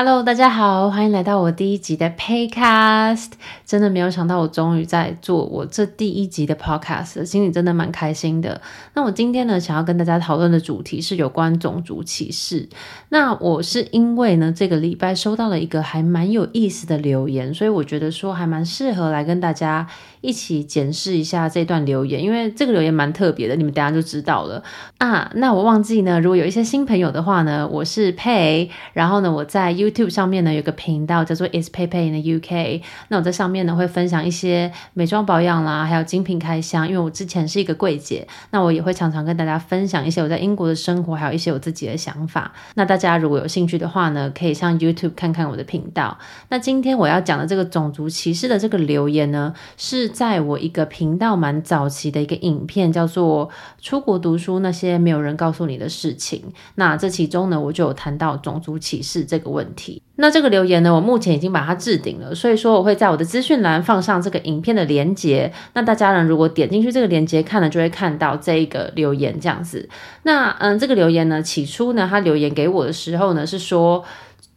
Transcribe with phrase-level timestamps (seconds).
[0.00, 3.32] Hello，大家好，欢迎来到我第一集的 Paycast。
[3.66, 8.60] 真的没有想到，我终于在做我这第一集的 Podcast，心里真的蛮开心的。
[8.94, 12.68] 那我今天呢，想要跟大家讨论的主题是有关种族歧视。
[13.08, 19.84] 那我是因为呢，这个礼拜收到了一个还蛮有意思的留言，所以我觉得说还蛮适合来跟大家
[20.20, 24.62] 一起检视一下这段留言，因为这个留言蛮特别的，你们等下就知道了
[24.98, 25.28] 啊。
[25.34, 32.82] 那我忘记呢，如果有一些新朋友的话呢，我是 Pay，然后呢，我在 U YouTube 上面呢有个频道叫做 Is Pay Pay in the UK。
[33.08, 36.86] 那我在上面呢会分享一些美妆保养啦，还有精品开箱。
[36.86, 42.52] 因为我之前是一个柜姐，那我也会常常跟大家分享一些我在英国的生活，还有一些我自己的想法。
[42.74, 46.18] 那大家如果有兴趣的话呢，可以上 YouTube 看看我的频道。
[46.50, 53.48] 那今天我要讲的这个种族歧视的这个留言呢，是在我一个频道蛮早期的一个影片，叫做
[53.80, 56.40] 《出国读书那些没有人告诉你的事情》。
[56.74, 59.77] 那这其中呢，我就有谈到种族歧视这个问题。
[60.16, 65.52] 那这个留言呢，我目前已经把它置顶了，所以说我会在我的资讯栏放上这个影片的连接。
[65.74, 69.88] 那大家呢，如果点进去这个连接看了，就会看到这一个留言这样子。
[70.24, 74.04] 那嗯，这个留言呢，起初呢，他留言给我的时候呢，是说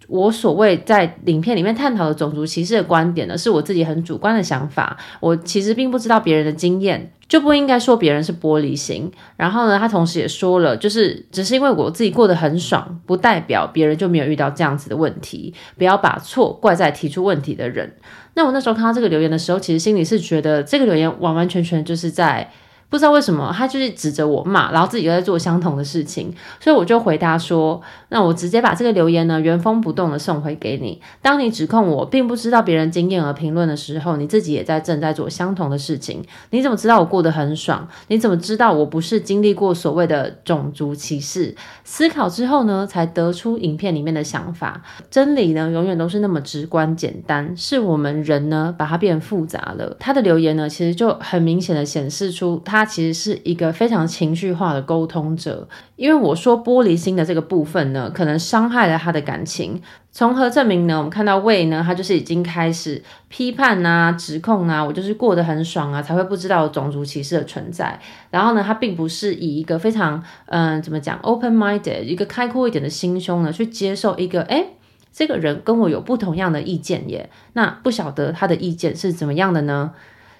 [0.08, 7.12] 我所谓在影片里面探讨的种族歧视的观点呢，是我自己很主观的想法，我其实并不知道别人的经验。
[7.30, 9.10] 就不应该说别人是玻璃心。
[9.38, 15.54] 然后呢，他同时也说了，就是只是因为我自己过得很爽，不代表别人就没有遇到这样子的问题。
[15.78, 17.96] 不要把错怪在提出问题的人。
[18.34, 22.52] 那我那时候看到这个留言的时候，其实心里是觉得这个留言完完全全就是在。
[22.92, 31.02] 不知道为什么，他就是指着我骂，然后自己又在做相同的事情，所以我就回答说：“那我直接把这个留言呢原封不动的送回给你。
[31.22, 36.22] 当你指控我并不知道别人经验而评论的时候，你自己也在正在做相同的事情。
[36.50, 37.88] 你怎么知道我过得很爽？
[38.10, 41.56] 你怎么知道我不是经历过所谓的种族歧视？
[41.86, 44.84] 思考之后呢，才得出影片里面的想法。
[45.10, 49.96] 真理呢，永远都是那么直观简单，是我们人呢把它变复杂了。
[49.98, 52.81] 他的留言呢，其实就很明显的显示出他。
[52.82, 59.80] 他其实是一个非常情绪化的沟通者，因为我说玻璃心的这个部分呢，可能伤害了他的感情。
[60.12, 60.98] 从何证明呢？
[60.98, 68.00] 我们看到魏呢，他就是已经开始批判啊、指控啊，我就是过得很爽啊，才会不知道种族歧视的存在。
[68.32, 74.70] 然后呢，他并不是以一个非常嗯、怎么讲，open-minded，一个开阔一点的心胸呢，去接受一个诶，
[75.14, 77.30] 这个人跟我有不同样的意见耶。
[77.54, 79.92] 那不晓得他的意见是怎么样的呢？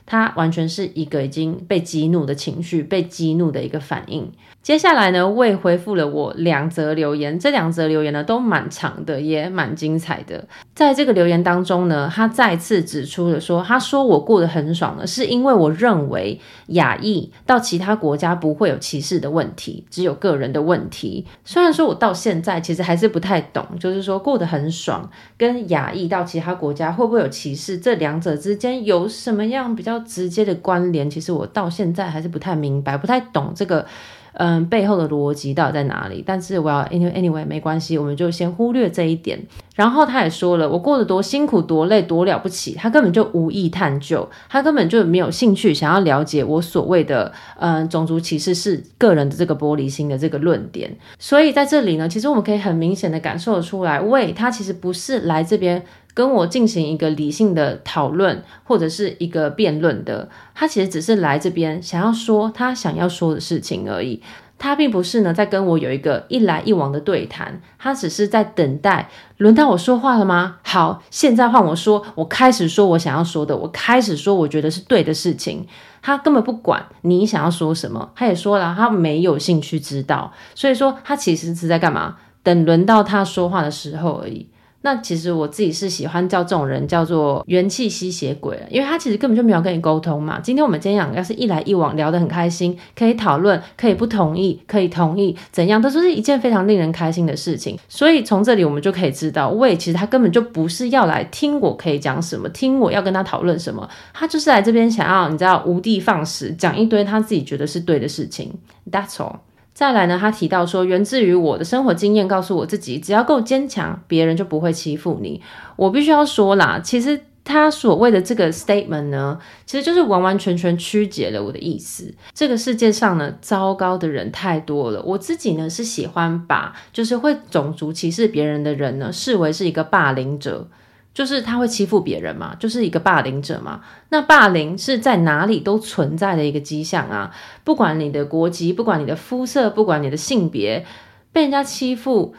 [0.06, 4.32] 他完全是一个已经被激怒的情绪，被激怒的一个反应。
[4.62, 10.48] 接下来呢，魏回复了我两则留言，这两则留言呢都蛮长的，也蛮精彩的。
[10.76, 21.26] 在这个留言当中呢，他再次指出了说，他说我过得很爽呢，是因为我认为亚裔到其他国家不会有歧视的问题，只有个人的问题。
[21.44, 31.10] 虽然说我到现在其实还是不太懂，就是说过得很爽跟亚裔到其他国家会不会有歧视，这两者之间有什么样比较直接的关联？
[31.10, 33.86] 其实我到现在还是不太明白，不太懂这个。
[34.34, 36.24] 嗯，背后的逻辑到底在哪里？
[36.26, 39.38] 但是我要 anyway anyway 没关系，我们就先忽略这一点。
[39.76, 50.96] 然后他也说了，我过得多辛苦、多累、多了不起，他根本就无意探究，他根本就没有兴趣想要了解我所谓的嗯种族歧视是个人的这个玻璃心的这个论点。
[51.20, 55.84] 所以在这里呢，其实我们可以很明显的感受出来，喂，他其实不是来这边。
[56.14, 64.22] 跟我进行一个理性的讨论，或者是一个辩论的，他其实只是来这边想要说他想要说的事情而已。
[64.58, 70.58] 他并不是呢在跟我有一个一来一往的对谈，他只是在等待轮到我说话了吗？
[70.64, 75.66] 好，现在换我说，我开始说我想要说的，我开始说我觉得是对的事情。
[76.04, 80.32] 他根本不管你想要说什么，他也说了，他没有兴趣知道。
[80.54, 82.18] 所以说，他其实是在干嘛？
[82.44, 84.48] 等轮到他说话的时候而已。
[84.84, 90.40] 那其实我自己是喜欢叫这种人叫做元气吸血鬼，因为他其实根本就没有跟你沟通嘛。
[90.40, 97.78] 今天我们今天讲，要是一来一往聊得很开心，可以讨论，可以不同意，可以同意，怎样，都是一件非常令人开心的事情。
[97.88, 108.52] 所以从这里我们就可以知道，喂，其实他根本就不是要来听我可以讲什么，听我要跟他讨论什么，他就是来这边想要你知道无的放矢，讲一堆他自己觉得是对的事情。
[108.92, 109.36] That's all。
[109.74, 115.42] 再来呢，他提到说，源自于我的生活经验，告诉我自己，只要够坚强，别人就不会欺负你。
[115.76, 122.14] 我必须要说啦，其实他所谓的这个 statement 呢，其实就是完完全全曲解了我的意思。
[122.34, 125.02] 这个世界上呢，糟糕的人太多了。
[125.04, 130.68] 我自己呢，是喜欢把就是会种族歧视别人的人呢，视为是一个霸凌者。
[131.14, 133.82] 就是他会欺负别人嘛，就是一个霸凌者嘛。
[134.10, 137.32] 那霸凌是在哪里都存在的一个迹象啊，
[137.64, 140.86] 不管你的国籍，不管你的肤色，不管你的性别，
[141.32, 142.34] 被人家欺负，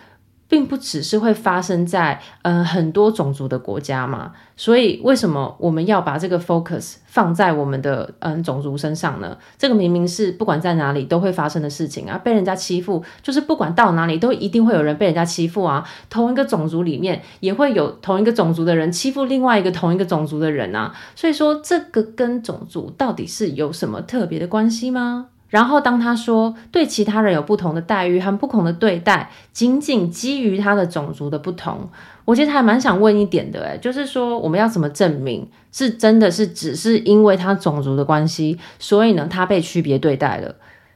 [0.53, 9.39] 并不只是会发生在嗯、很多种族的国家嘛，所以为什么我们要把这个 focus 放在我们的嗯、种族身上呢？
[9.57, 15.89] 这个明明是不管在哪里都会发生的事情啊，被人家欺负，就是不管到哪里都一定会有人被人家欺负啊。
[16.11, 25.29] 同一个种族里面也会有同一个种族的人欺负另外一个同一个种族的人啊，所以说这个跟种族到底是有什么特别的关系吗？
[25.53, 31.91] 然后当他说对其他人有不同的待遇和不同的对待，仅仅基于他的种族的不同，
[32.25, 40.55] 我其实还蛮想问一点的，诶，就是说我们要怎么证明是真的是只是因为他种族的关系，所以呢他被区别对待了？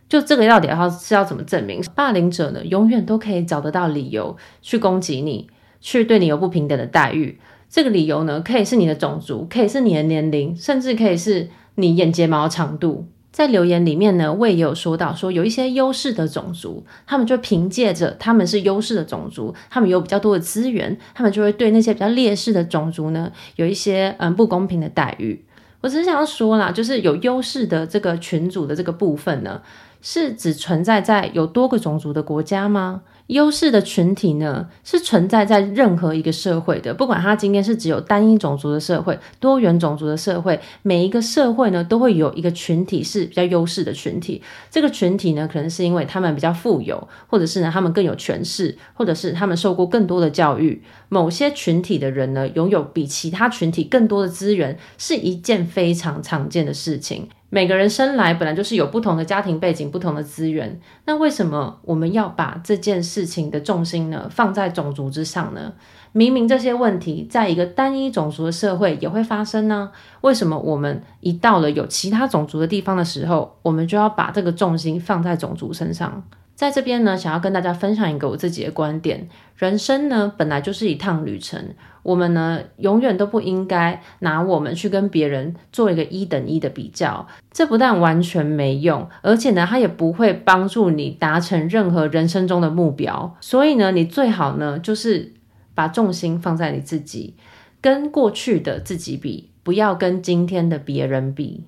[0.08, 1.84] 就这个到底要是要怎么证明？
[1.94, 5.50] 霸凌者呢永远都可以找得到理由去攻击你，
[5.82, 7.38] 去对你有不平等的待遇。
[7.68, 13.06] 这个理由呢可以是你的种族，可以是你的年龄，甚至可以是你眼睫毛长度。
[13.36, 25.44] 在留言里面呢，我也有说到，说有一些优势的种族，他们就凭借着他们是优势的种族，他们有比较多的资源，他们就会对那些比较劣势的种族呢，有一些嗯不公平的待遇。
[25.82, 29.60] 我只是想要说啦，就是有优势的这个群组的这个部分呢，
[30.00, 33.02] 是只存在在有多个种族的国家吗？
[33.28, 44.40] 优势的群体呢，是存在在任何一个社会的，不管它今天是只有单一种族的社会、多元种族的社会，每一个社会呢，都会有一个群体是比较优势的群体。
[44.70, 50.82] 这个群体呢，可能是因为他们比较富有，或者是呢他们更有权势，或者是他们受过更多的教育。
[51.08, 57.28] 某些群体的人呢，拥有比其他群体更多的资源，是一件非常常见的事情。
[57.48, 65.72] 每个人生来本来就是有不同的家庭背景、不同的资源，那为什么我们要把这件事情的重心呢，放在种族之上呢？
[66.12, 69.92] 明明这些问题在一个单一种族的社会也会发生呢？
[70.22, 76.24] 为什么我们一到了有其他种族的地方的时候，我们就要把这个重心放在种族身上？
[76.56, 81.62] 在这边呢，想要跟大家分享一个我自己的观点：人生呢，本来就是一趟旅程。
[82.02, 87.26] 我们呢，永远都不应该拿我们去跟别人做一个一等一的比较。
[87.50, 93.36] 这不但完全没用，而且呢，它也不会帮助你达成任何人生中的目标。
[93.40, 95.34] 所以呢，你最好呢，就是
[95.74, 97.34] 把重心放在你自己，
[97.82, 101.64] 跟过去的自己比，不要跟今天的别人比。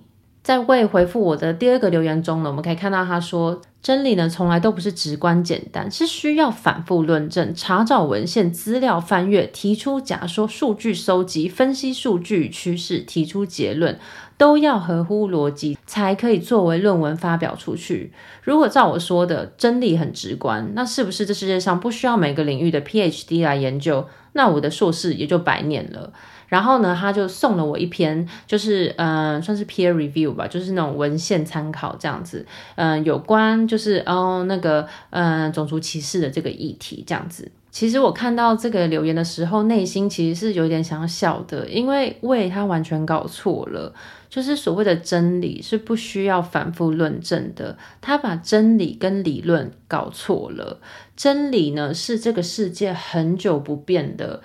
[0.48, 13.98] 在未回复我的第二个留言中呢，我们可以看到他说，真理呢从来都不是直观简单，是需要反复论证、查找文献资料、翻阅、提出假说、数据收集、分析数据趋势、提出结论，
[14.38, 18.10] 都要合乎逻辑，才可以作为论文发表出去。
[18.42, 24.08] 如果照我说的，真理很直观，那是不是这世界上不需要每个领域的 PhD 来研究？
[24.32, 26.10] 那我的硕士也就白念了。
[26.48, 32.44] 然后呢，他就送了我一篇，就是嗯、算是 peer review 吧，就是那种文献参考这样子，
[32.76, 37.50] 嗯、有关就是哦那个嗯、呃、种族歧视的这个议题这样子。
[37.70, 43.92] 其实我看到这个留言的时候，内心其实是有点想笑的，因为为他完全搞错了，
[44.30, 50.80] 就是所谓的真理是不需要反复论证的，他把真理跟理论搞错了。
[51.14, 54.40] 真理呢是这个世界很久不变的。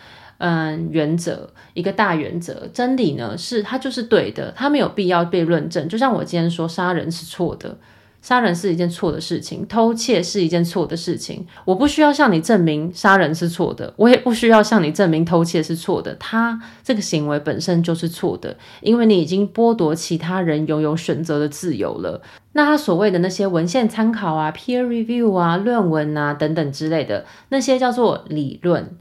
[0.45, 5.87] 嗯，原则一个大原则，真理呢是它就是对的，它没有必要被论证。
[5.87, 7.77] 就像我今天说，杀人是错的，
[8.21, 11.47] 杀人是一件错的事情，偷窃是一件错的事情。
[11.63, 16.13] 我不需要向你证明杀人是错的，我也不需要向你证明偷窃是错的。
[16.15, 22.21] 他这个行为本身就是错的，因为你已经剥夺其他人拥有选择的自由了。
[22.51, 28.97] 那他所谓的那些文献参考啊、peer review 啊、论文啊等等之类的，那些叫做理论。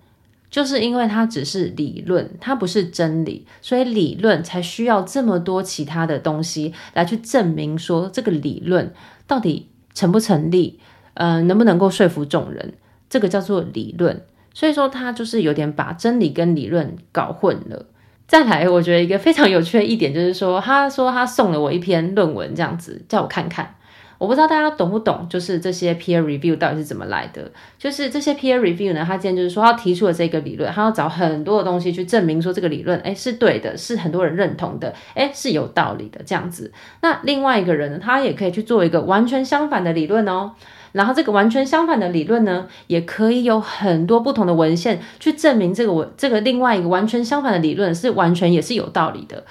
[0.52, 8.92] 就是因为它只是理论，它不是真理，所以理论才需要这么多其他的东西来去证明说这个理论
[9.26, 10.78] 到底成不成立，
[11.14, 12.74] 呃，能不能够说服众人，
[13.08, 14.22] 这个叫做理论。
[14.52, 17.86] 所以说他就是有点把真理跟理论搞混了。
[18.28, 23.74] 再来，我觉得一个非常有趣的一点就是说，他说他送了我一篇论文，这样子叫我看看。
[24.22, 27.50] 我不知道大家懂不懂，就是这些 peer review 到底是怎么来的？
[27.76, 36.70] 就是这些 peer review 呢，他今天就是说他提出了这个理论，他要找很多的东西去证明说这个理论，诶是对的，是很多人认同的，诶是有道理的这样子。
[37.00, 40.52] 那另外一个人呢，他也可以去做一个完全相反的理论哦。
[40.92, 49.42] 然后这个完全相反的理论呢，也可以有很多不同的文献去证明这个文这个另外一个完全相反的理论是完全也是有道理的。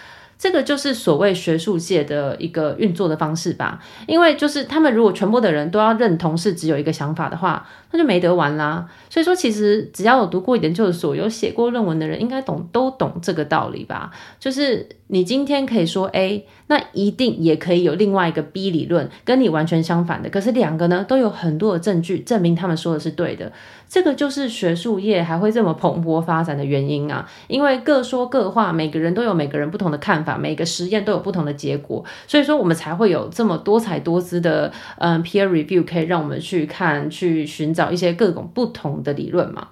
[0.41, 8.89] 这个就是所谓学术界的一个运作的方式吧，因为就是他们如果全部的人都要认同是只有一个想法的话，那就没得玩啦。
[9.07, 14.10] 所以说，其实只要有读过研究所、有写过论文的人，应该懂都懂这个道理吧。
[14.39, 23.51] 就是你今天可以说 A，那一定也可以有另外一个 B 理论跟你完全相反的，可是两个呢都有很多的证据证明他们说的是对的。
[23.91, 39.67] 这个就是学术业还会这么蓬勃发展的原因啊，因为各说各话，每个人都有每个人不同的看法，每个实验都有不同的结果，所以说我们才会有这么多彩多姿的嗯 peer review 可以让我们去看，去寻找一些各种不同的理论嘛。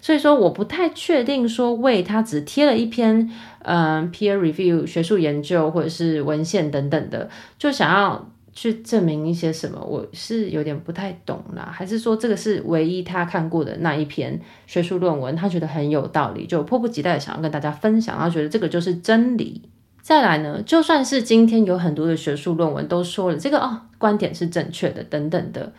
[0.00, 3.28] 所以说我不太确定说为他只贴了一篇
[3.64, 7.28] 嗯 peer review 学术研究或者是文献等等的，
[7.58, 8.24] 就想要。
[8.54, 11.68] 去证明一些什么，我是有点不太懂啦。
[11.72, 19.62] 还是说这个是唯一他看过的那一篇学术论文，他觉得很有道理，就迫不及待想要跟大家分享，他觉得这个就是真理。
[20.00, 25.72] 再来呢，就算是今天有很多的学术论文都说了这个哦，观点是正确的等等的。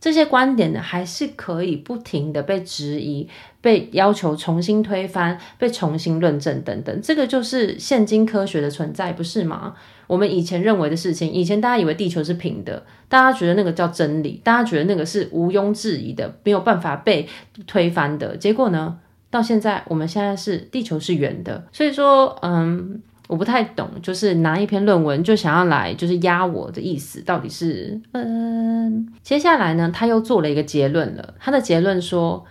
[0.00, 3.28] 这些观点呢，还是可以不停的被质疑、
[3.60, 7.00] 被要求重新推翻、被重新论证等等。
[7.02, 9.74] 这个就是现今科学的存在，不是吗？
[10.08, 17.28] 我们以前认为的事情，以前大家以为地球是平的，大家觉得那个叫真理，大家觉得那个是毋庸置疑的，没有办法被
[17.68, 18.36] 推翻的。
[18.36, 18.98] 结果呢，
[19.30, 21.64] 到现在，我们现在是地球是圆的。
[21.70, 23.00] 所以说，嗯。
[23.28, 29.06] 我不太懂，就是拿一篇论文就想要来就是压我的意思，到底是嗯。
[29.22, 31.34] 接下来呢，他又做了一个结论了。
[31.38, 32.42] 他的结论说，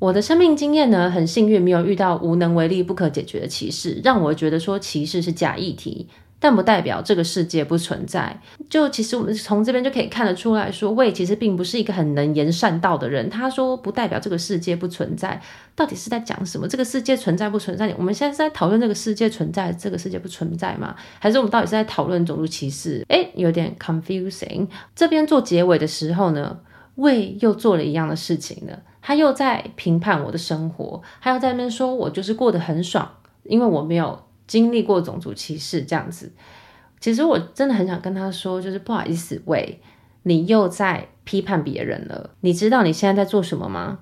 [0.00, 6.08] 我的生命经验呢，很幸运没有遇到无能为力、不可解决的歧视，让我觉得说歧视是假议题。
[6.38, 8.38] 但不代表这个世界不存在。
[8.68, 13.28] 就其实我们从这边就可以看得出来说，魏其实并不是一个很能言善道的人。
[13.30, 15.40] 他说不代表这个世界不存在，
[15.74, 16.68] 到底是在讲什么？
[16.68, 17.94] 这个世界存在不存在？
[17.96, 20.94] 我们现在是在讨论这个世界存在，这个世界不存在吗？
[21.18, 23.04] 还是我们到底是在讨论种族歧视？
[23.08, 24.66] 诶，有点 confusing。
[24.94, 26.58] 这边做结尾的时候呢，
[26.96, 28.78] 魏又做了一样的事情了。
[29.00, 33.08] 他又在评判我的生活，他又在那边说我就是过得很爽，
[33.44, 34.25] 因为我没有。
[34.46, 36.32] 经历过种族歧视这样子，
[37.00, 39.80] 其实我真的很想跟他说，就是不好意思，喂，
[40.22, 42.30] 你又在批判别人了。
[42.40, 44.00] 你知道你现在在做什么吗？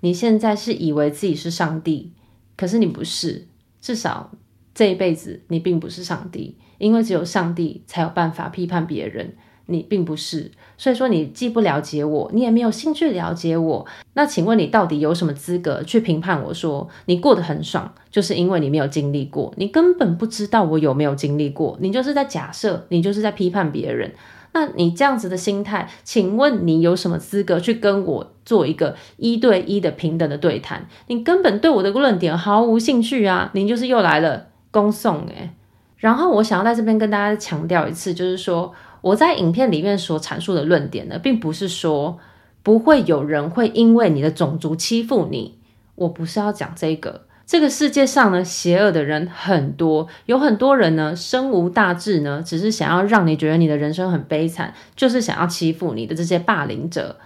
[0.00, 2.12] 你现在是以为自己是上帝，
[2.56, 3.48] 可是你不是，
[3.80, 4.30] 至少
[4.74, 9.36] 这一辈子你并不是上帝，因为只有上帝才有办法批判别人。
[9.66, 13.84] 你并不是，所以说你既不了解我，你也没有兴趣了解我。
[14.14, 17.92] 那请问你到底有什么资格去评判我说你过得很爽？
[18.10, 24.12] 就是因为你没有经历过，你根本不知道我有没有经历过，你就是在假设，你就是在批判别人。
[24.52, 30.86] 那你这样子的心态，请问你有什么资格去跟我做一个一对一的平等的对谈？
[31.08, 33.50] 你根本对我的论点毫无兴趣啊！
[33.52, 35.50] 你就是又来了恭送诶。
[35.98, 38.72] 然后我想要在这边跟大家强调一次，就是说。
[39.06, 42.18] 我在影片里面所阐述的论点呢，并不是说
[42.64, 45.58] 不会有人会因为你的种族欺负你。
[45.94, 47.22] 我不是要讲这个。
[47.46, 57.18] 这个世界上呢，邪恶的人很多，有很多人呢，身无大志呢，只是想要让你觉得你的人生很悲惨，就是想要欺负你的这些霸凌者。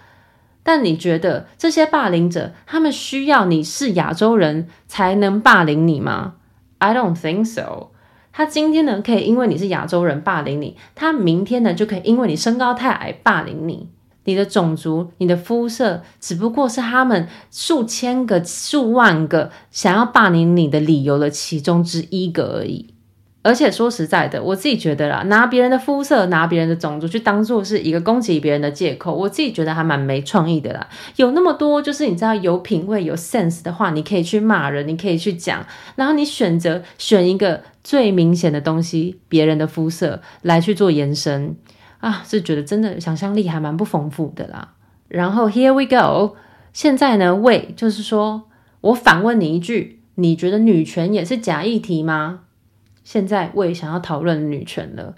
[0.61, 6.35] 但你觉得这些霸凌者，他们需要你是亚洲人才能霸凌你吗
[6.77, 7.87] ？I don't think so.
[8.33, 13.89] 他今天呢，可以因为你是亚洲人霸凌你；他明天呢，就可以因为你身高太矮霸凌你。
[14.23, 22.93] 你的种族、你的肤色，只不过是他们数千个、数万个想要霸凌你的理由的其中之一个而已。
[23.43, 30.87] 而且说实在的，我自己觉得啦，拿别人的肤色、拿别人的种族去当做是一个攻击别人的借口，我自己觉得还蛮没创意的啦。
[31.15, 41.55] 有那么多就是你知道有品味、有 sense 的话，你可以去骂人，你可以去讲，然后你选择选一个最明显的东西，别人的肤色来去做延伸
[41.99, 44.73] 啊，是觉得真的想象力还蛮不丰富的啦。
[45.07, 46.35] 然后 here we go，
[46.73, 48.43] 现在呢，喂，就是说
[48.81, 52.41] 我反问你一句，你觉得女权也是假议题吗？
[53.11, 55.13] 现在我也想要讨论女权了，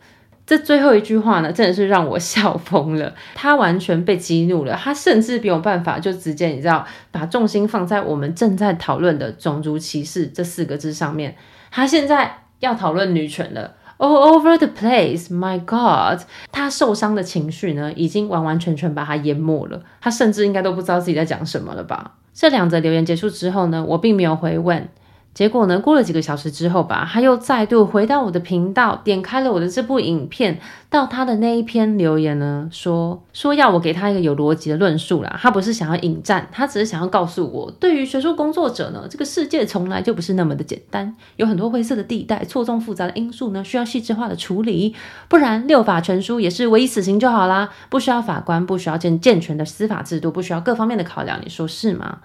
[0.48, 3.14] 这最后一句话呢，真的是让我笑疯了。
[3.36, 11.36] 他完全被激怒了，他甚至没有办法就直接你知道把重心放在我们正在讨论的种族歧视这四个字上面。
[11.70, 16.26] 他现在要讨论女权了，all over the place，my God！
[16.52, 19.80] 他受伤的情绪呢，已经完完全全把他淹没了。
[20.02, 22.14] 他甚至应该都不知道自己在讲什么了吧？
[22.34, 24.90] 这两则留言结束之后呢，我并没有回问。
[25.34, 30.60] 结果呢，过了几个小时之后吧，他又再度回到我的频道，点开了我的这部影片，
[30.92, 35.40] 到他的那一篇留言呢，说说要我给他一个有逻辑的论述啦。
[35.42, 44.94] 他不是想要引战，他只是想要告诉我，对于学术工作者呢，这个世界从来就不是那么的简单，有很多灰色的地带，错综复杂的因素呢，需要细致化的处理，
[45.28, 52.20] 不然六法全书也是唯一死刑就好啦，不需要法官，不需要健健全的司法制度，不需要各方面的考量，你说是吗？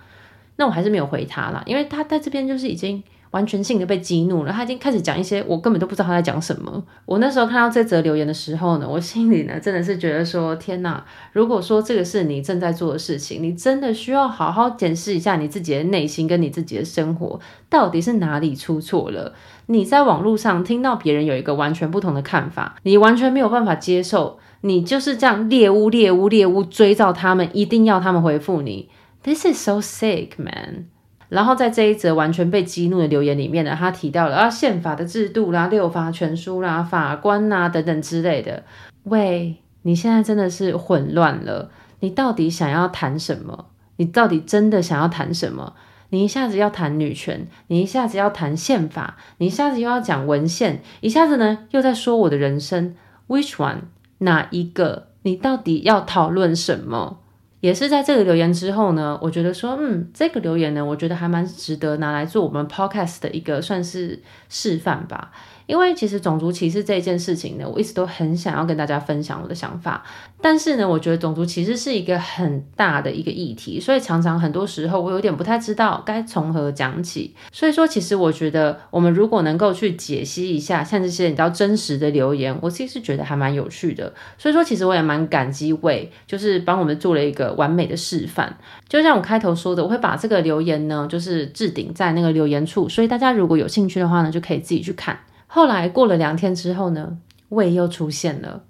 [0.59, 3.03] 那我还是没有回他啦，因为他在这边就是已经。
[3.31, 6.83] 完全性的被激怒了，他已经开始讲一些我根本都不知道他在讲什么。
[7.05, 11.05] 我那时候看到这则留言的时候呢，我心里呢真的是觉得说：天哪！
[11.35, 17.39] 如果说这个是你正在做的事情，你真的需要好好检视一下你自己的内心跟你自己的生活
[17.69, 19.35] 到底是哪里出错了。
[19.67, 28.89] 你在网络上听到别人有一个完全不同的看法，你完全没有办法接受，你就是这样猎巫猎巫猎巫追到他们，一定要他们回复你。
[29.23, 30.87] This is so sick, man.
[31.29, 38.65] 然后在这一则完全被激怒的留言里面呢，他提到了啊宪法的制度啦、六法全书啦、法官呐等等之类的。
[39.03, 41.71] 喂，你现在真的是混乱了，
[42.01, 43.67] 你到底想要谈什么？
[43.97, 45.75] 你到底真的想要谈什么？
[46.11, 52.95] 你一下子要谈女权，你一下子要谈宪法，你一下子又要讲文献，一下子呢又在说我的人生
[53.27, 53.81] ，Which one？
[54.19, 55.09] 哪一个？
[55.23, 57.19] 你到底要讨论什么？
[57.61, 65.33] 也是在这个留言之后呢，我觉得说，嗯，这个留言呢，我觉得还蛮值得拿来做我们 podcast 的一个算是示范吧。
[65.69, 70.03] 因为其实种族歧视这件事情呢，我一直都很想要跟大家分享我的想法。
[70.41, 77.35] 但是呢，我觉得种族歧视是一个很大的一个议题，所以常常很多时候我有点不太知道该从何讲起。
[77.53, 84.11] 所以说，其实我觉得我们如果能够去解析一下像这些比较真实的留言，我其实觉得还蛮有趣的。
[84.39, 88.57] 所以说，其实我也蛮感激 Wei，就是帮我们做了一个完美的示范。
[88.89, 95.19] 就像我开头说的，我会把这个留言呢，就是置顶在那个留言处，所以大家如果有兴趣的话呢，就可以自己去看。
[95.49, 98.63] 后来过了两天之后呢胃又出现了，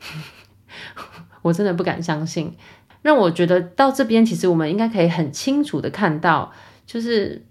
[1.42, 2.56] 我真的不敢相信，
[3.02, 6.52] 让我觉得到这边其实我们应该可以很清楚的看到，
[6.86, 7.44] 就是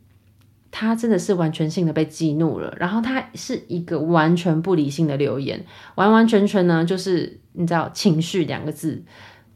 [0.72, 9.04] 他真的是完全性的被激怒了，然后他是一个完全不理性的留言，完完全全呢就是你知道情绪两个字。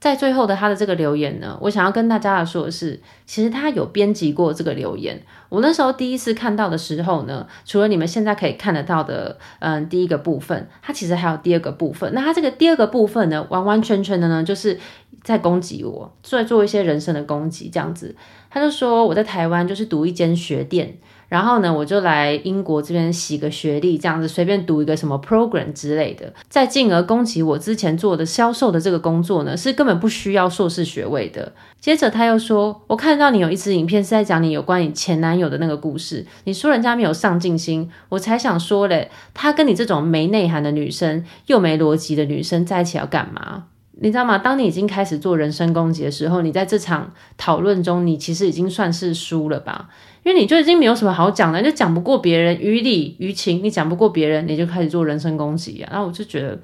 [0.06, 5.20] 在最后的他的这个留言呢，我想要跟大家说的是，其实他有编辑过这个留言。
[5.50, 12.14] 我那时候第一次看到的时候呢，除了你们现在可以看得到的，嗯，第一个部分，他其实还有第二个部分。
[12.14, 14.80] 那他这个第二个部分呢，完完全全的呢，就是
[15.24, 18.16] 在攻击我，在做一些人身的攻击，这样子。
[18.52, 21.00] 他就说我在台湾就是读一间学店。
[21.27, 31.54] 然后呢，我就来英国这边洗个学历，这样子随便读一个什么 program 之类的，再进而攻击我之前做的销售的这个工作呢，是根本不需要硕士学位的。
[31.80, 43.65] 接着他又说，我看到你有一支影片是在讲你有关你前男友的那个故事，你说人家没有上进心，我才想说嘞，他跟你这种没内涵的女生又没逻辑的女生在一起要干嘛？
[44.02, 44.38] 你知道吗？
[44.38, 49.88] 当你已经开始做人身攻击的时候，你在这场讨论中，你其实已经算是输了吧？
[50.26, 55.90] 因为你就已经没有什么好讲的，你就讲不过别人，于理于情，你讲不过别人，你就开始做人身攻击啊！
[55.92, 56.60] 然后我就觉得，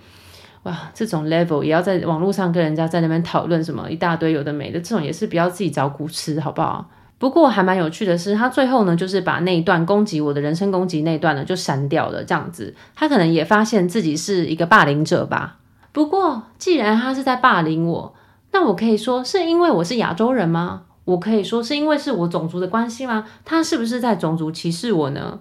[0.64, 6.90] 哇，这种 level 也要在网络上跟人家在那边讨论什么一大堆有的没的，这种也是不要自己找苦吃，好不好？
[7.20, 15.58] 不过还蛮有趣的是，他最后呢，就是把那一段攻击我的人身攻击那一段呢，就删掉了，这样子，他可能也发现自己是一个霸凌者吧。
[15.92, 18.16] 不过，既然他是在霸凌我，
[18.54, 20.82] 那我可以说是因为我是亚洲人吗？
[21.06, 23.28] 我可以说是因为是我种族的关系吗？
[23.44, 25.40] 他是不是在种族歧视我呢？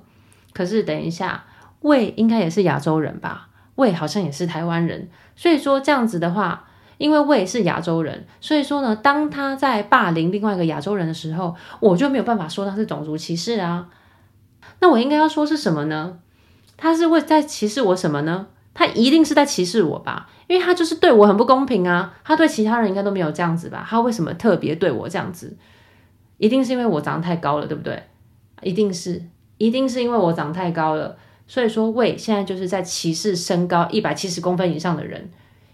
[0.52, 1.44] 可是等一下
[1.80, 6.68] 魏应该也是亚洲人吧魏好像也是台湾人，所以说这样子的话，
[6.98, 13.88] 因为魏是亚洲人，所以说呢，当他在霸凌另外一个亚洲人的时候，我就没有办法说他是种族歧视啊。
[14.80, 16.18] 那我应该要说是什么呢？
[16.76, 18.48] 他是会在歧视我什么呢？
[18.72, 22.14] 他一定是在歧视我吧，因为他就是对我很不公平啊。
[22.24, 23.86] 他对其他人应该都没有这样子吧？
[23.88, 25.56] 他为什么特别对我这样子？
[26.38, 28.02] 一定是因为我长得太高了，对不对？
[28.62, 29.22] 一定是，
[29.58, 31.16] 一定是因为我长得太高了。
[31.46, 35.30] 所以说，Wei 现在就是在歧视身高一百七十公分以上的人，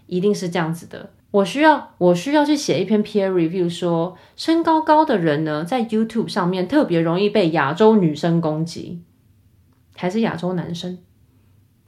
[0.07, 1.11] 一定是这样子的。
[1.29, 9.01] 我需要，我需要去写一篇 peer review，说身高高的人呢，在 YouTube 上面特别容易被亚洲女生攻击，
[9.95, 10.97] 还是亚洲男生？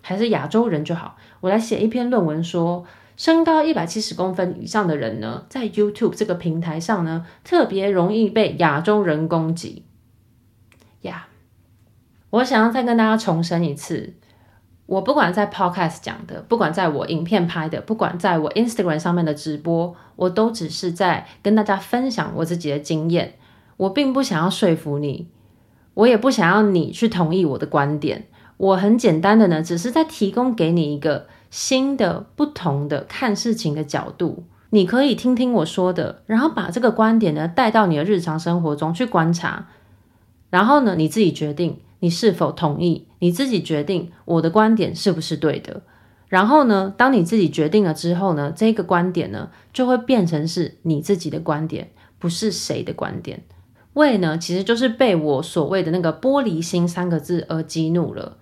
[0.01, 1.17] 还是亚洲人就好。
[1.41, 2.85] 我来写一篇论文说，
[3.17, 9.83] 身高一百七十公分以上的人呢，在 YouTube 这个平台上呢，特别容易被亚洲人攻击。
[11.01, 11.27] 呀、
[12.29, 14.13] 我想要再跟大家重申一次，
[14.85, 23.35] 我不管在 Podcast 讲的，不管在我影片拍的，不管在我 Instagram 上面的直播，我都只是在跟大家分享我自己的经验。
[23.77, 25.29] 我并不想要说服你，
[25.93, 28.27] 我也不想要你去同意我的观点。
[28.59, 39.69] 我很简单的呢，只是在提供给你一个新的、不同的看事情的角度，你可以听听我说的，然后把这个观点呢带到你的日常生活中去观察，
[40.49, 45.81] 然后呢你自己决定你是否同意，你自己决定我的观点是不是对的，
[46.27, 53.41] 然后呢，当你自己决定了之后呢，这个观点呢就会变成是你自己的观点，不是谁的观点。
[53.93, 58.35] 为呢，其实就是被我所谓的那个玻璃心三个字而激怒了。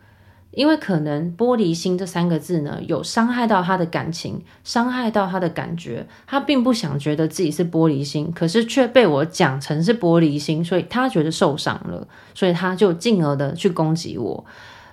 [0.57, 14.43] 因为可能玻璃心这三个字呢，有伤害到他的感情，伤害到他的感觉，他并不想觉得自己是玻璃心，可是却被我讲成是玻璃心，所以他觉得受伤了，所以他就进而的去攻击我。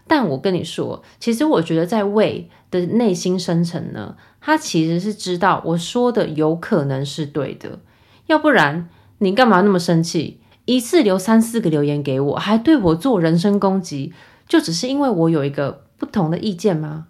[0.06, 7.78] 但我跟你说，其实我觉得在魏的内心深层呢，他其实是知道我说的有可能是对的，
[8.26, 10.40] 要不然你干嘛那么生气？
[10.66, 14.12] 一次留三四个留言给我，还对我做人身攻击。
[14.54, 17.06] 就只是因为我有一个不同的意见吗？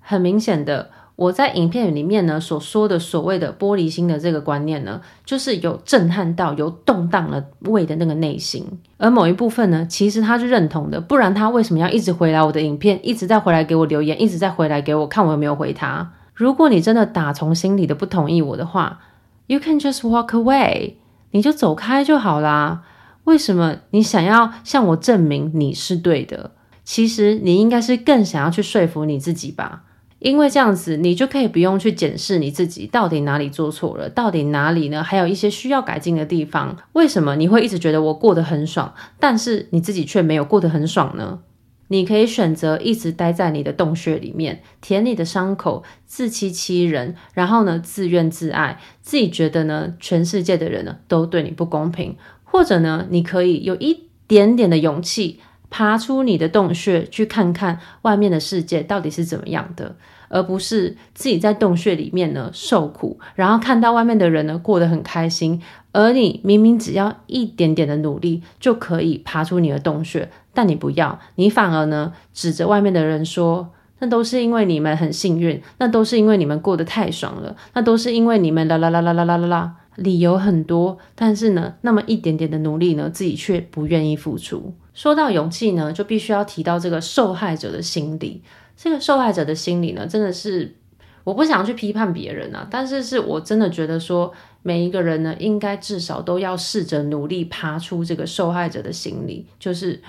[0.00, 8.66] 很明显的，我在影片里面呢所说的所谓的玻璃心的这个观念呢，就是有震撼到、有动荡了胃的那个内心。
[8.96, 16.10] 而某一部分呢，其实他是认同的，不然他为什么要一直回来我的影片，一直在回来给我留言，一直在回来给我看我有没有回他？
[16.34, 18.98] 如果你真的打从心里的不同意我的话
[19.46, 20.94] ，You can just walk away，
[21.30, 22.82] 你就走开就好啦。
[23.22, 26.50] 为什么你想要向我证明你是对的？
[26.90, 29.84] 其实你应该是更想要去说服你自己吧，
[30.20, 35.04] 因为这样子你就可以不用去检视你自己到底哪里做错了，到底哪里呢？
[35.04, 36.74] 还有一些需要改进的地方。
[36.94, 41.40] 为什么你会一直觉得我过得很爽，但是你自己却没有过得很爽呢？
[41.88, 55.40] 你可以选择一直待在你的洞穴里面，舔你的伤口，自欺欺人，然后呢，自怨自艾，自己觉得呢，全世界的人呢都对你不公平，或者呢，你可以有一点点的勇气。
[55.70, 59.96] 爬出你的洞穴，去看看外面的世界到底是怎么样的，
[60.28, 65.60] 而不是自己在洞穴里面呢受苦，然后看到外面的人呢过得很开心，
[65.92, 79.74] 而你明明只要一点点的努力就可以爬出你的洞穴，但你不要，你反而呢指着外面的人说，那都是因为你们很幸运，那都是因为你们过得太爽了，那都是因为你们啦啦啦啦啦啦啦啦。
[79.96, 84.72] 理由很多，但是呢，那么一点点的努力呢，自己却不愿意付出。
[84.98, 88.42] 说到勇气呢，就必须要提到这个受害者的心理。
[88.76, 90.74] 这个受害者的心理呢，真的是
[91.22, 94.32] 我不想去批判别人啊，但是是我真的觉得说，
[94.62, 100.02] 每一个人呢，应该至少都要试着努力爬出这个受害者的心理，就是。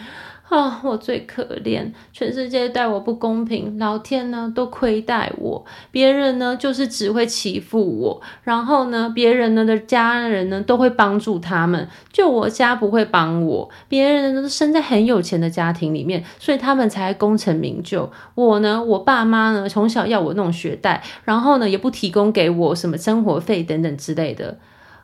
[0.49, 18.11] 啊，我最可怜，全世界待我不公平，老天呢都亏待我，别人呢就是只会欺负我，然后呢，别人呢的家人呢都会帮助他们，就我家不会帮我，别人呢都生在很有钱的家庭里面，所以他们才功成名就。
[18.33, 24.57] 我呢，我爸妈呢从小要我弄学贷，然后呢也不提供给我什么生活费等等之类的。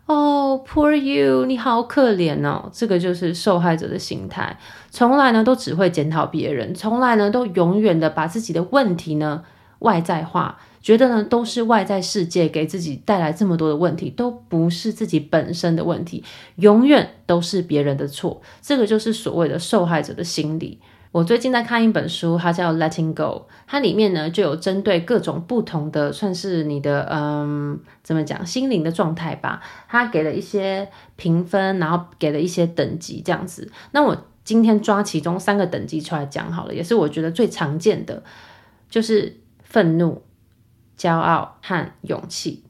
[0.05, 2.69] 哦，Poor you，你好可怜哦。
[2.71, 4.59] 这个就是受害者的心态，
[4.91, 9.43] 从来呢都只会检讨别人，从来呢都永远的把自己的问题呢
[9.79, 16.23] 外在化，觉得呢都是外在世界给自己带来这么多的问题，都不是自己本身的问题，
[16.57, 18.43] 永远都是别人的错。
[18.61, 20.79] 这个就是所谓的受害者的心理。
[21.15, 23.23] 我最近在看一本书，它叫《Letting Go》，
[23.65, 29.61] 它里面呢就有针对各种不同的，算是你的嗯，怎么讲，心灵的状态吧。
[29.87, 33.71] 它给了一些评分，然后给了一些等级这样子。
[33.91, 38.21] 那我今天抓其中三个等级出来讲好了，也是我觉得最常见的，
[38.89, 40.21] 就是愤怒、
[40.97, 42.61] 骄傲和勇气。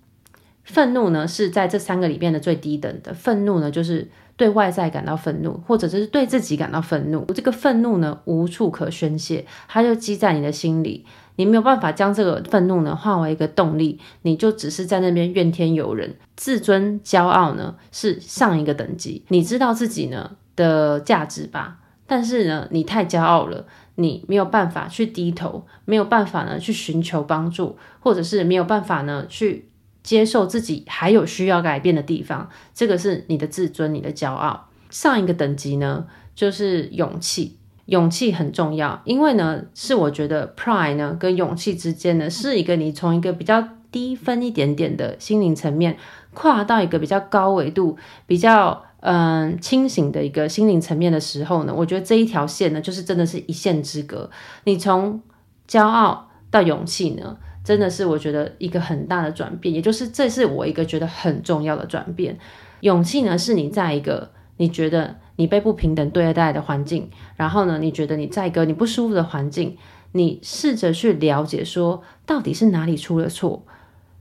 [0.65, 4.09] 愤怒呢是在这三个里面的最低等的，愤怒呢就是。
[4.37, 11.05] 对外在感到愤怒，或者是对自己感到愤怒，这个愤怒呢无处可宣泄，它就积在你的心里，
[11.37, 16.15] 你没有办法将这个愤怒呢化为一个动力，你就只是在那边怨天尤人。
[16.35, 21.77] 自尊、骄傲呢是上一个等级，你知道自己呢的价值吧？
[22.05, 29.69] 但是呢，你太骄傲了，你没有办法去低头，没有办法呢去寻求帮助，或者是没有办法呢去。
[30.05, 34.69] 接受自己还有需要改变的地方，这个是你的自尊，你的骄傲。
[34.89, 37.57] 上一个等级呢，就是勇气。
[37.87, 45.95] 勇气很重要，因为呢，是我觉得 pride 呢跟勇气之间呢，是一个你从一个比较低分一点点的心灵层面，
[46.33, 54.31] 跨到一个比较高维度、比较嗯、清醒的一个心灵层面的时候呢，我觉得这一条线呢，就是真的是一线之隔。
[54.63, 55.21] 你从
[55.67, 62.37] 骄傲到勇气呢，真的是我觉得一个很大的转变，也就是这是我一个觉得很重要的转变。
[62.81, 69.75] 勇气呢，是你在一个你觉得你被不平等对待的环境，然后呢，你觉得你在一个你不舒服的环境，
[70.11, 73.63] 你试着去了解说到底是哪里出了错，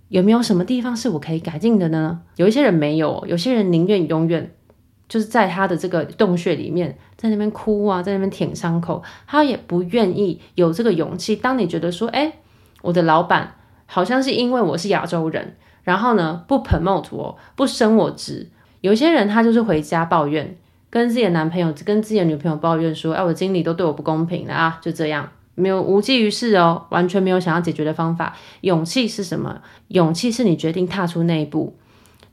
[0.08, 2.22] 有没有什么地方是我可以改进的呢？
[2.36, 4.50] 有一些人没有，有些人宁愿永远
[5.06, 11.36] 就是在他的这个洞穴里面，在那边哭啊，在那边舔伤口，他也不愿意有这个勇气。
[11.36, 12.32] 当你觉得说，哎。
[12.84, 13.54] 我的老板
[13.86, 18.48] 好像是因为我是亚洲人，然后呢，不 promote 我，不升我职。
[18.82, 20.54] 有些人他就是回家抱怨，
[20.90, 28.36] 跟自己的男朋友、跟自己的女朋友抱怨说：“哎，我经理都对我不公平了啊！”就这样，没有无济于事哦，完全没有想要解决的方法。
[28.60, 29.62] 勇气是什么？
[29.88, 31.74] 勇气是你决定踏出那一步，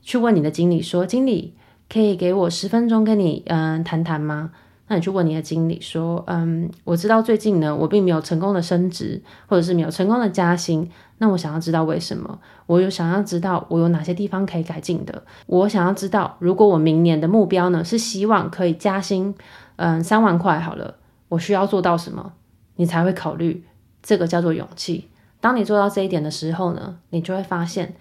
[0.02, 1.54] 去问你的经理说：“经理，
[1.88, 4.50] 可以给我十分钟跟你嗯谈谈吗？”
[4.92, 10.86] 那你去问你的经理说，嗯，我知道最近呢，我并没有成功的升职，或者是没有成功的加薪。
[11.16, 12.38] 那我想要知道为什么？
[12.66, 15.22] 我有想要知道我有哪些地方可以改进的。
[15.46, 19.34] 我想要知道，如果我明年的目标呢是希望可以加薪，
[19.76, 20.96] 嗯，三万块好了，
[21.30, 22.34] 我需要做到什么？
[22.76, 23.64] 你才会考虑
[24.02, 25.08] 这个叫做勇气。
[25.40, 27.94] 当你做到这一点的时候呢，你就会发现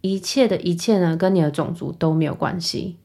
[0.00, 2.96] 一切的一切呢跟你的种族都没有关系，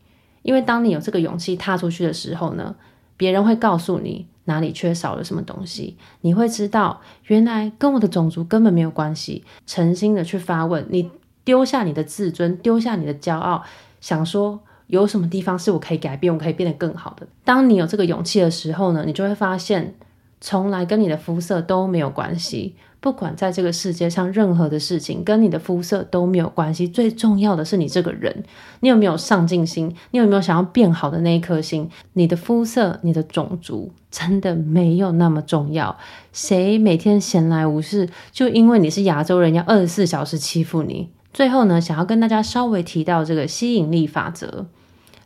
[0.44, 2.74] 因为当你有这个勇气踏出去的时候呢。
[3.22, 9.44] 别人会告诉你哪里缺少了什么东西，你会知道原来跟我的种族根本没有关系。
[9.68, 11.12] 诚心的去发问，你
[11.44, 13.64] 丢下你的自尊，丢下你的骄傲，
[14.00, 17.28] 想说有什么地方是我可以改变，我可以变得更好的。
[17.46, 19.94] 当你有这个勇气的时候呢，你就会发现，
[20.40, 22.76] 从来跟你的肤色都没有关系。
[23.02, 26.88] 不管在这个世界上任何的事情，跟你的肤色都没有关系。
[26.88, 28.44] 最重要的是你这个人，
[28.82, 29.94] 你有没有上进心？
[30.12, 31.90] 你有没有想要变好的那一颗心？
[32.14, 35.98] 你的肤色、你的种族真的没有那么重要。
[36.32, 41.10] 谁每天闲来无事，就因为你是亚洲人，要二十四小时欺负你？
[41.34, 44.68] 最后呢，想要跟大家稍微提到这个吸引力法则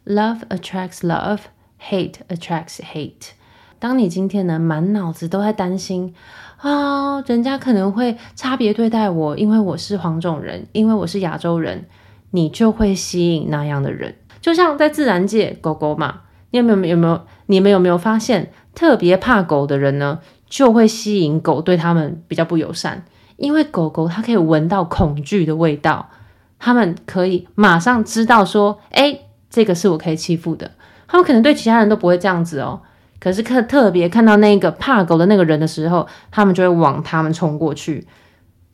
[0.06, 3.32] ：Love attracts love，hate attracts hate。
[3.78, 6.16] 当你今天呢，满脑子都在担心。
[6.58, 11.86] 啊，人家可能会差别对待我，因为我是黄种人，因为我是亚洲人，
[12.32, 14.16] 你就会吸引那样的人。
[14.42, 17.22] 就像在自然界，狗狗嘛，你有没有有没有？
[17.48, 23.04] 你们有没有发现，特别怕狗的人呢，就会吸引狗对他们比较不友善，
[23.38, 26.10] 因为狗狗它可以闻到恐惧的味道，
[26.58, 30.72] 他们可以马上知道说，诶，这个是我可以欺负的。
[31.08, 32.82] 他们可能对其他人都不会这样子哦。
[33.26, 38.06] 可是看特别看到那个怕狗的那个人的时候，他们就会往他们冲过去，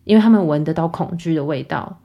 [0.04, 2.00] 因为他们闻得到恐惧的味道。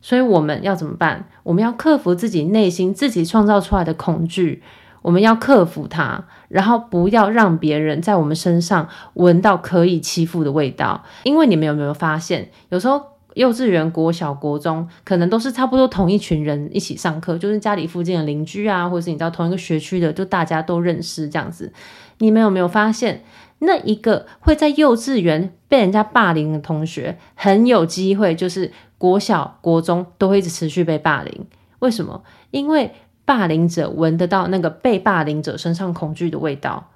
[0.00, 1.28] 所以我们要怎么办？
[1.42, 4.62] 我们要克服自己内心自己创造出来的恐惧，
[5.02, 11.04] 我们要克服它，然后不要让别人在我们身上闻到可以欺负的味道。
[11.24, 13.11] 因为你们有没有发现，有时候？
[13.34, 21.72] 幼稚园、国小、国中，可能都是差不多同一群人一起上课，就是家里附近的邻居啊，或者是你到同一个学区的，就大家都认识这样子。
[22.18, 23.24] 你们有没有发现，
[23.60, 31.46] 那一个会在幼稚园被人家霸凌的同学，很有机会就是国小、国中都会一直持续被霸凌？
[31.80, 32.22] 为什么？
[32.50, 32.92] 因为
[33.24, 36.90] 霸凌者闻得到那个被霸凌者身上恐惧的味道。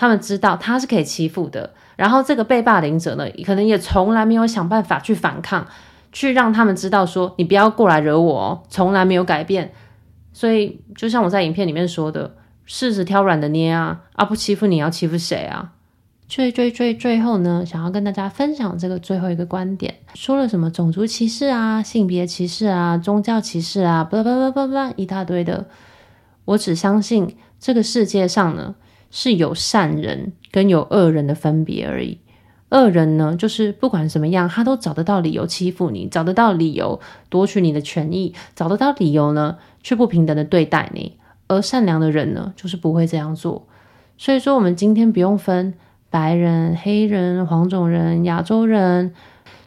[0.00, 5.66] 他们知道他是可以欺负的，然后这个被霸凌者呢，可能也从来没有想办法去反抗，
[6.10, 9.72] 去让他们知道说你不要过来惹我哦，从来没有改变。
[10.32, 12.34] 所以就像我在影片里面说的，
[12.66, 15.72] 柿子挑软的捏啊，啊不欺负你要欺负谁啊？
[16.26, 25.66] 最最最最后呢，想要跟大家分享这个最后一个观点，说了什么种族歧视啊、性别歧视啊、宗教歧视啊，巴拉巴拉巴拉一大堆的。
[26.46, 28.76] 我只相信这个世界上呢。
[29.10, 32.18] 是有善人跟有恶人的分别而已。
[32.70, 41.18] 恶人呢，就是不管怎么样，他都找得到理由欺负你，找得到理由夺取你的权益，找得到理由呢，去不平等的对待你。
[41.48, 43.66] 而善良的人呢，就是不会这样做。
[44.16, 45.74] 所以说，我们今天不用分
[46.10, 49.12] 白人、黑人、黄种人、亚洲人，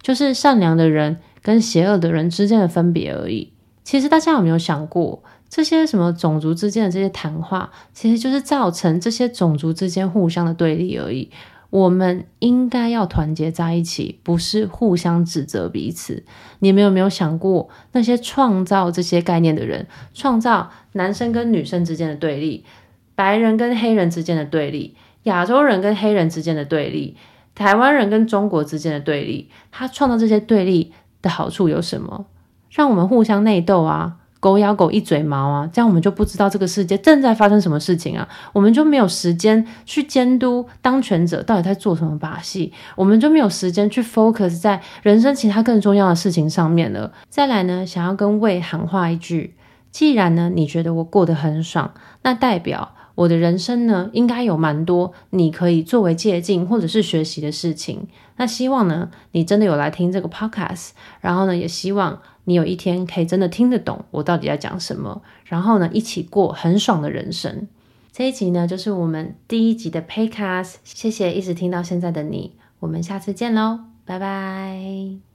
[0.01, 3.51] 就是善良的人跟邪恶的人之间的分别而已。
[3.83, 5.21] 其实大家有没有想过？
[5.55, 11.29] 这些什么种族之间的这些谈话，其实就是造成这些种族之间互相的对立而已。
[11.69, 16.23] 我们应该要团结在一起，不是互相指责彼此。
[16.57, 22.65] 你们有没有想过，那些创造这些概念的人，创造男生跟女生之间的对立，
[23.13, 27.15] 白人跟黑人之间的对立，亚洲人跟黑人之间的对立，
[27.53, 32.25] 台湾人跟中国之间的对立，他创造这些对立的好处有什么？
[32.71, 34.17] 让我们互相内斗啊！
[34.43, 47.13] 狗咬狗一嘴毛啊，这样我们就不知道这个世界正在发生什么事情啊，我们就没有时间去监督当权者到底在做什么把戏，我们就没有时间去 focus 在人生其他更重要的事情上面了。
[47.29, 49.55] 再来呢，想要跟魏喊话一句，
[49.91, 58.09] 既然呢你觉得我过得很爽，那代表我的人生呢应该有蛮多你可以作为借鉴或者是学习的事情。
[58.35, 60.89] 那希望呢你真的有来听这个 podcast，
[61.21, 62.19] 然后呢也希望。
[62.45, 67.67] 你有一天可以真的听得懂我到底在讲什么，然后呢，一起过很爽的人生。
[68.11, 75.32] 这一集呢，就是我们第一集的 Paycast，谢谢一直听到现在的你，我们下次见喽，拜拜。